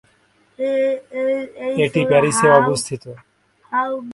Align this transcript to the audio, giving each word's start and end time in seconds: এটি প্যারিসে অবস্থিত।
এটি 1.85 2.01
প্যারিসে 2.09 2.47
অবস্থিত। 2.61 3.03